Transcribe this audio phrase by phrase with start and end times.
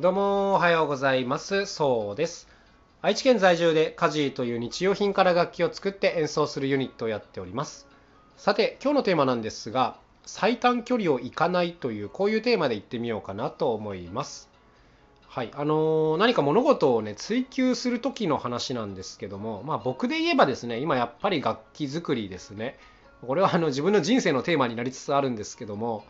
[0.00, 1.66] どうもおはようございます。
[1.66, 2.48] そうです。
[3.02, 7.86] 愛知県在住で家事という日用品から楽器を作って演奏するユニットをやっております。
[8.38, 14.48] さて今日のテーマなんですが最短距離を行かないというこういうテーマで言ってみようかなと思います。
[15.28, 22.78] はいあのー、何か物事をね追求する時の話なんですけどもまあ僕で言えばですね今やっぱり楽器作りですね。
[23.26, 26.06] これはあの自分の人生のテーマになりつつあるんですけども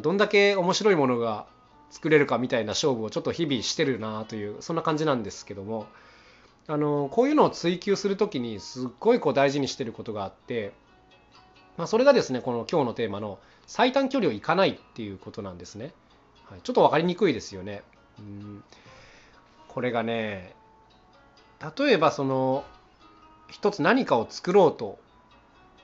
[0.00, 1.46] どんだけ面白いものが
[1.92, 5.86] 作れるかみたいな勝負をちょっと日々してるなというそんな感じなんですけども
[6.66, 10.72] あのこういうのを追求する時にすっごいこう大事にしてることがあって、
[11.76, 15.92] まあ、それがですねこの今日のテーマの最短距離を行かないっていうことなんですね、
[16.48, 17.82] はい、ちょっと分かりにくいですよね。
[18.18, 18.64] うん。
[19.68, 20.54] これがね
[21.78, 22.64] 例えばその
[23.48, 24.98] 一つ何かを作ろうと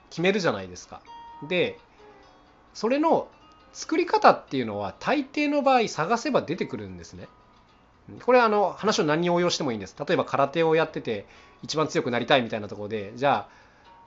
[0.09, 1.03] 決めるじゃないですか。
[1.49, 1.79] で
[2.73, 3.29] それの
[3.73, 7.29] 作り方っていうのは大抵の場合探せば出てくるんですね。
[8.25, 9.95] これはあの話を何に応用してもいいんです。
[9.99, 11.27] 例えば空手をやってて
[11.63, 13.59] 一番強くなりたいみたいなところでじゃあ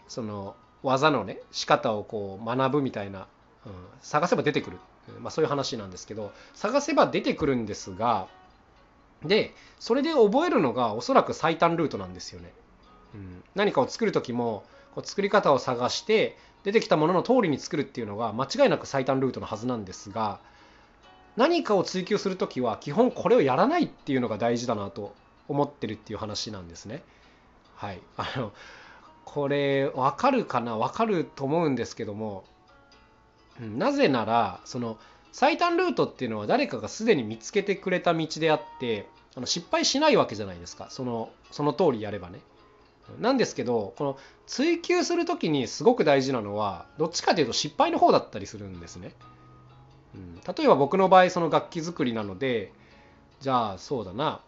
[0.07, 3.27] その技のね仕方をこう学ぶみたいな、
[3.65, 4.77] うん、探せば出てくる、
[5.19, 8.27] まあ、そういう話なんですけど探せば出てくるんですが
[9.23, 12.51] でそれで覚えるのがおそらく最短ルートなんですよね。
[13.13, 14.63] うん、何かを作る時も
[14.95, 20.39] こう作り方を探して出てきたものの通りに作るっていうのが間違いなく最短ルートのはずなんですが
[21.35, 25.15] 何かを追求する時は基本これをやらないっていうのが大事だなと
[25.47, 27.03] 思ってるっていう話なんですね。
[27.75, 28.51] はい、あの
[29.25, 30.77] これ分かるかな？
[30.77, 32.43] 分かると思うんですけども
[33.59, 34.97] なぜならその
[35.31, 42.41] 最短ルートっていうのは誰かがすでに見つけてくれた道であってあの失敗しないわけじゃないですかそのその通りやればね。
[43.19, 44.17] なんですけどこの
[44.47, 49.13] 追求する時にすごく大事なのはどっちかというと失敗の方だったりするんですね。
[50.13, 52.73] うん、例えば僕の場合その楽器作りなので
[53.39, 54.41] じゃあそうだな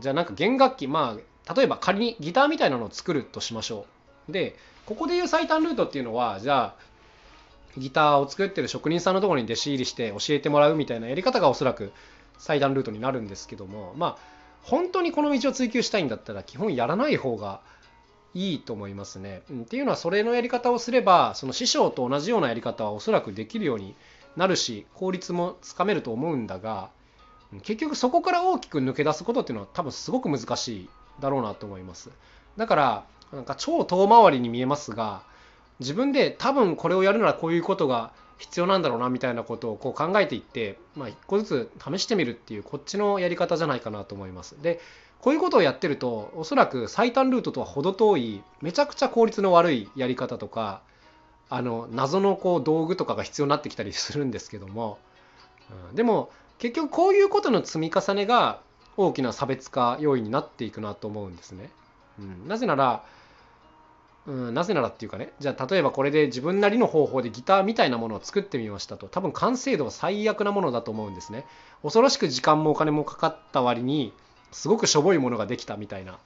[0.00, 3.86] じゃあなんか弦楽器まあ例えば仮にギターみたいなのを作るとしましょ
[4.28, 4.32] う。
[4.32, 4.56] で
[4.86, 6.86] ここでいう最短ルートっていうのはじゃあ
[7.78, 11.92] ギターを作ってる職人さんのところに弟子入りして教えてもらうみたいなやり方がおそらく
[12.38, 14.35] 最短ルートになるんですけどもまあ
[14.66, 17.60] 本当にこの道を追求したいんだったら基本やらない方が
[18.34, 19.42] いいと思いますね。
[19.48, 23.94] うん、っていうのはそれのやり方をすればその師匠と同じようなやり方はおそらくできるように
[24.36, 26.90] なるし効率もつかめると思うんだが
[27.62, 30.88] 結局そこから大きく抜け出すことっていうのは多分すごく難しい
[31.20, 32.10] だろうなと思います。
[32.56, 35.22] だからなんか超遠回りに見えますが
[35.78, 44.60] 自分で多分これをやるならこういうことが必要なんだろうなみたいなことをこう考えていって、まあ、一個ずつ試してみるっていうこっちのやり方じゃないかなと思います。
[44.62, 44.80] で
[45.20, 50.82] こういうことをやってるとおそらく最短ルートとは程遠いめちゃくちゃ効率の悪いやり方とか
[51.48, 54.98] あの謎のこう道具とかが必要になってきたりするんですけども、
[55.90, 58.60] うん、でも結局こういうことの積み重ねが
[58.96, 61.70] 大きな差別化要因になっていくなと思うんですね。
[62.18, 63.04] うん、なぜなら
[64.26, 65.32] うん、なぜならっていうかね。
[65.38, 69.06] じゃあ例えばこれで自分なりの方法でギターみたいなものを作ってみましたと。
[69.06, 71.44] 多分完成度は最悪なものだと思うんですね。
[71.82, 74.12] 恐ろしく時間もお金もかかった割に
[74.52, 76.18] すごくしょぼいものができたみたいな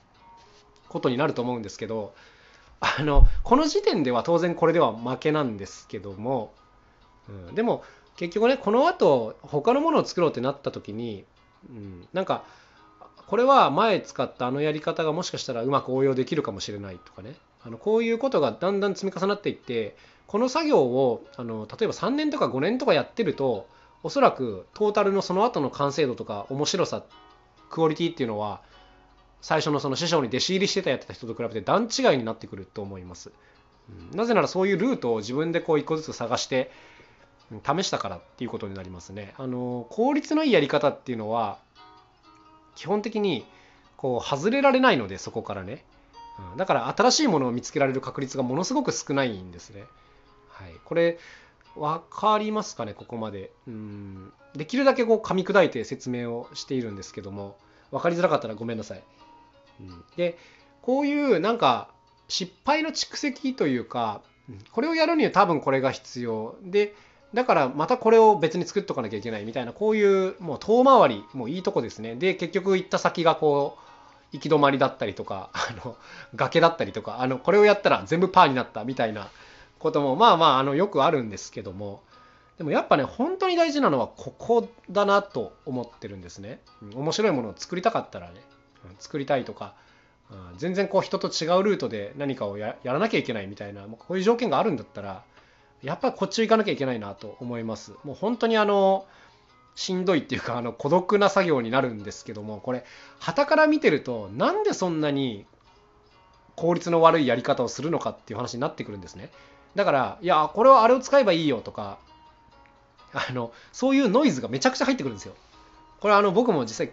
[0.89, 2.15] ことになると思うんですけど
[2.81, 6.53] あのこの時点では当然これでは負けなんですけども、
[7.29, 7.85] うん、でも
[8.17, 11.25] 結局ねこのあと他のものを作ろうってなった時に、
[11.69, 12.45] うん、なんか
[13.27, 17.35] これは前使ったあのやり方がもしかしたらうまく応用できるかもしれないとかね。
[17.65, 23.67] あのこういうことがだんだん積み重なっていってこの作業をあの例えば3年とか5年とかやってると
[24.03, 27.03] おそらくトータルのその後の完成度とか面白さ
[27.69, 28.61] クオリティっていうのは
[29.43, 33.33] 最初のその師匠に弟子入りしてたやってた人と比べて段違いになってくると思います。
[34.13, 36.71] うん、なぜならそういうルートを自分でこう一個ずつ探して
[37.65, 39.35] 試したからっていうことになりますね。
[39.37, 41.59] あの効率のいいやり方っていうのは
[42.77, 43.47] 基本的に
[43.97, 45.85] こう外れられないのでそこからね。
[46.53, 49.85] うん、だから新しいものを見つけられる確率がものすごく少ないんですね。
[50.49, 51.19] はい、これ
[51.77, 52.95] 分かりますかね？
[52.95, 53.51] ここまで。
[53.67, 54.33] うん。
[54.55, 57.57] できるだけこう噛み砕いて説明をしているんですけども。
[57.91, 59.03] 分かりづらかったらごめんなさい。
[59.81, 60.39] うん、で
[60.81, 61.89] こういうなんか
[62.29, 64.21] 失敗の蓄積というか
[64.71, 66.55] これをやるには多分これが必要。
[66.63, 66.95] で
[67.35, 72.15] だからまたこれを別に作っとかなきゃいけないみたいなこういうもう遠回りもういいとこですね。
[72.15, 73.90] で結局行った先がこう
[74.33, 75.97] 行き止まりだったりとか あの
[76.35, 79.29] 崖だったりとかあのこれをやったら全部パーになったみたいな
[79.79, 82.03] こともまあまああのよくあるんですけども
[82.59, 86.61] でもやっぱね本当に大事なのはここだなと思ってるんですね。
[86.95, 88.43] 面白いものを作りたかったらね
[88.99, 89.75] 作りたいとか
[90.59, 95.23] 全然こう人と違うルートで何かをやらなきゃいけないみたいなこういう条件があるんだったら
[95.83, 97.93] やっぱりこっち行かなきゃいけないなと思います。
[98.05, 99.07] もう本当にあの
[99.75, 102.85] しんどいっていうかあの孤独な作業になるんですけどもこれ
[103.19, 105.47] 旗から見てるとなんでそんなに
[106.57, 109.31] 効率の悪いやり方をするのかっていう話になってくるんですね。
[109.75, 111.99] だからいやこれはあれを使えばいいよとか
[113.13, 115.35] あのそういうノイズがめちゃくちゃ入ってくるんですよ。
[116.01, 116.93] これはあの僕も実際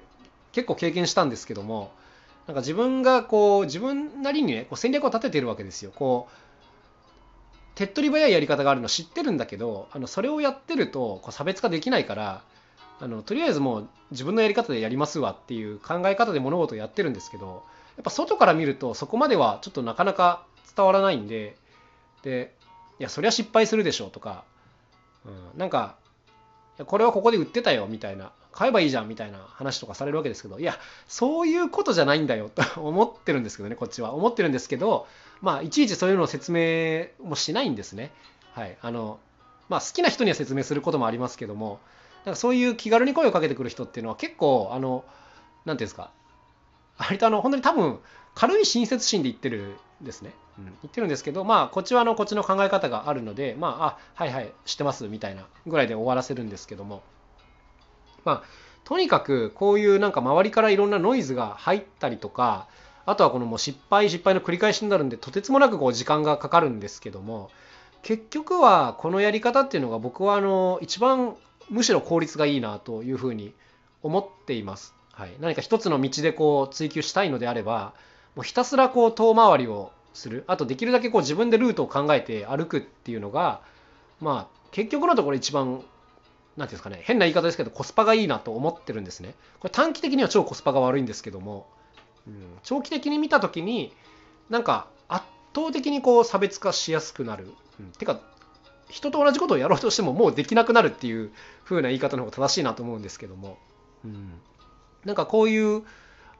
[0.51, 1.91] 結構経験したんですけども
[2.47, 5.91] なんか自分がこう自分なりにねこう戦略を立ててるわけですよ。
[5.93, 6.33] こう
[7.75, 12.41] 手っ取り早いやり方があるの知ってるんだけどあのそれをやってるとこう差別化できないから
[12.99, 17.63] あのとりあえずもう自分のやり方でやりますわっていう考え方で物事をやってるんですけど
[17.95, 20.43] やっぱ外から見るとそこまではちょっとなかなか
[20.75, 21.55] 伝わらないんで
[22.23, 22.53] で
[22.99, 24.43] いやそりゃ失敗するでしょうとか、
[25.25, 25.97] うん、なんか
[26.85, 30.75] これはここで売ってたよみたいな買えばいいじゃんみたいな話とかされるわけですけどいや
[31.07, 34.13] そういうことじゃないんだよと思ってるんですけどねこっちは。
[34.13, 35.07] 思ってるんですけど
[35.41, 38.11] まあいちいちそういうのを説明もしないんですね。
[38.53, 38.75] はい。
[38.81, 39.19] あの
[39.69, 41.79] まあ好きな人には説明することもありますけども
[42.27, 45.05] なんかそういう気軽に声をかけてくる人っていうのは結構あの
[45.63, 46.11] 何ていうんですか。
[46.97, 47.99] 割とあの本当に多分
[48.35, 57.01] 軽い親切心で言ってるんですね、うん、言ってるんですけどまあこっちはあのこっちの考え方があるのでまああはいはい知ってますみたいなぐらいで終わらせるんですけども。
[58.25, 58.43] まあ、
[58.83, 62.67] とにかくこういうなんか周りからいろんなノイズが入ったりとか
[63.05, 67.49] あとはこのもう失敗失敗の繰り返しになるんでとてつもなくこう時間がかかるんですけども
[68.01, 71.37] 結局はこのやり方っていうのが僕はあの一番
[71.69, 73.53] むしろ効率がいいなというふうに
[74.03, 74.93] 思っています。
[75.11, 77.93] はい、何か一つの道でこう追求したいのであれば
[78.35, 83.61] もうひたすらこう遠回りをするあとできるだけこう自分でルートを考えて歩くっていうのが
[84.21, 85.83] まあ結局のところ一番
[86.57, 89.35] なんていうんですかね、変な言い方ですけど、コスパがいいなと思ってるんですね。
[89.59, 91.67] これ短期的には超コスパが悪いんですけども、
[92.27, 93.93] うん、長期的に見た時に、
[94.49, 95.23] なんか圧
[95.55, 97.47] 倒的にこう差別化しやすくなる。
[97.79, 98.19] うん、てか、
[98.89, 101.31] 人と同じことをやろうとしてももうできなくなるっていう
[101.65, 103.57] 風な言い方の方が正しいなと思うんですけども、
[104.05, 104.33] うん、
[105.05, 105.83] なんかこういう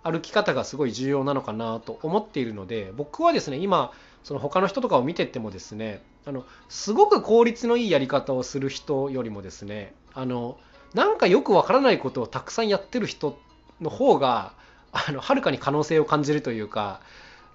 [0.03, 3.91] 歩き方がすごい重要なのかなと思っているので僕はですね今
[4.23, 10.57] その他の人とかを見ててもですねあのすごく効率のいいやり方をする人よりもですねあの
[10.93, 13.37] なんかよくわからないことをたくさんやってる人
[13.81, 14.53] の方が
[14.91, 17.01] あのはるかに可能性を感じるというか、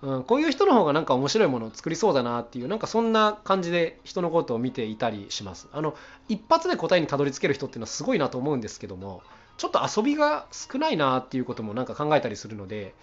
[0.02, 5.94] うん、こういう人の方がなんか面白いものを作りそうだなっていうなんかそんな感じで人のことを見ていたりしますあの
[6.28, 9.22] 一発で答えにたどり着ける人っていうのはすごいなと思うんですけども
[9.58, 12.94] ちょっと遊びが少ないなっていうこともなんか考えたりするので、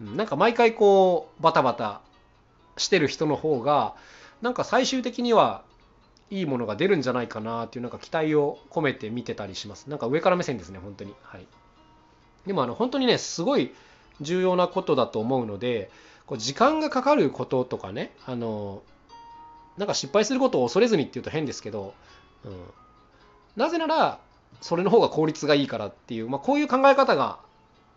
[0.00, 2.00] うん、なんか毎回こうバタバタ
[2.76, 3.94] してる人の方が
[4.42, 5.62] なんか最終的には
[6.30, 9.88] いいものが出るんじゃないかなっていうなんか期待を込めて見てたりします。
[9.88, 11.14] なんか上から目線ですね、本当に。
[11.22, 11.46] はい。
[12.46, 13.72] でもあの本当にね、すごい
[14.20, 15.90] 重要なことだと思うので、
[16.30, 18.82] こう時間がかかることとかね、あの、
[19.76, 21.92] なんか失敗することを恐れずにっていうと変ですけど、
[22.44, 22.52] うん、
[23.56, 24.20] なぜなら、
[24.60, 27.40] それの方が効率がいいからっていう、まあ、こういう考え方が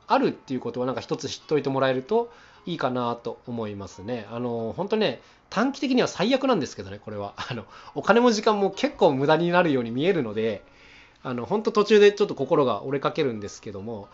[0.07, 2.33] あるっていうことはなんか一つ知っておいてもらえると
[2.65, 4.25] いいかなと思いますね。
[4.31, 5.21] あの、本当ね、
[5.51, 7.35] 短期的には最悪なんですけどね、これは。
[7.51, 10.63] あの、お金も時間も結構無駄になるように見えるので、
[11.21, 14.07] あの、本当途中でちょっと心が折れかけるんですけども、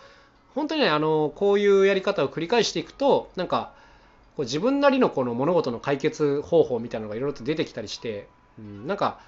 [0.56, 3.79] 本当にね、あの、こういうやり方を繰り返していくと、なんか、
[4.40, 9.20] こう自分なりのこの物事の解決方法みたいなのがいろいろと出てきたりして、うん、なんか、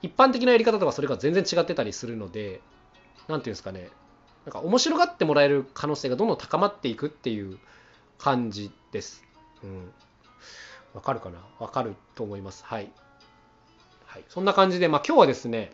[0.00, 2.60] 一般的なやり方とかそれが全然違ってたりするので、
[3.26, 3.88] 何て言うんですかね、
[4.46, 7.58] なんか面白がってもらえる可能性がどんどん高まっていくっていう
[8.16, 9.24] 感じです。
[9.64, 9.90] うん。
[10.94, 11.38] わかるかな？
[11.58, 12.64] わかると思います。
[12.64, 12.92] はい。
[14.06, 14.24] はい。
[14.28, 15.72] そんな感じで、まあ今日はですね、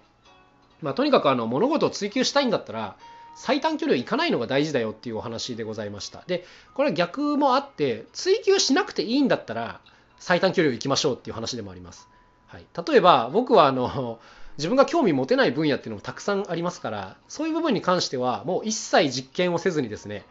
[0.80, 2.96] まあとにかくあの物事を追求したいんだったら、
[3.36, 6.24] 最短距離を行かないのが大事だよっていうお話でございました。
[6.26, 9.80] で、これは逆もあって、追求しなくていいんだったら、
[10.18, 12.08] 最短距離を行きましょうっていう話でもあります。
[12.46, 14.18] はい、例えば、僕はあの、
[14.56, 20.24] 自分が興味持てない分野っていうのもたくさんありますから、そういう部分に関しては、もう一切実験をせずにですね、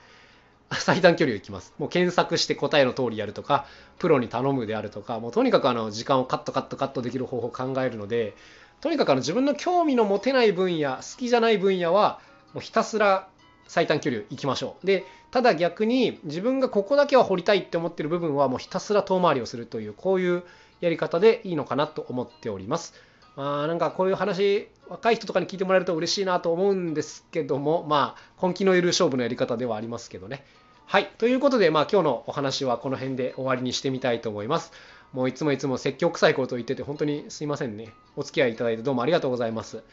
[0.72, 1.74] 最短距離を行きます。
[1.78, 3.68] もう検索して答えの通りやるとか、
[4.00, 8.36] プロに頼むであるとか、もうとにかくあの時間をカットカットカットできる方法を考えるので、
[8.82, 12.20] とにかくあの自分の興味の持てない分野、好きじゃない分野は、
[12.56, 13.28] もうひたすら
[13.68, 14.88] 最短距離行きましょう。
[14.88, 20.44] で、ただ逆に自分がここだけは掘りたいって思ってる部分はもうひたすら遠回りをするという、こういう
[20.80, 22.94] やり方でいいのかなと思っております。
[23.36, 30.46] まあなんかこういう話、若い人とかに聞いてもらえると嬉しいなと思うんですけども、まあ根気のいる勝負のやり方ではありますけどね。
[30.86, 31.12] はい。
[31.18, 34.72] ということで、まあ今日のお話はこの辺で終わりにしてみたいと思います。
[35.12, 37.90] もういつもいつも説教臭いことを言ってて本当にすいませんね。
[38.16, 39.84] お付き合いいただいてどうもありがとうございます。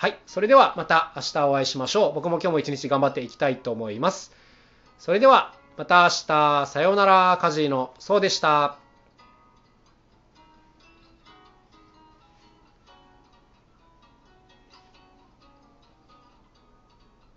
[0.00, 0.18] はい。
[0.26, 2.14] それではまた明日お会いしましょう。
[2.14, 4.32] 僕も今日も一日頑張っていきたいと思います。
[4.98, 7.92] それではまた明日、さようなら、カジーノ。
[7.98, 8.79] そうでした。